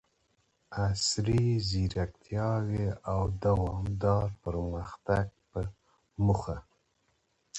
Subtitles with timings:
[0.85, 5.59] عصري زیربناوو او دوامداره پرمختګ په
[6.25, 6.57] موخه،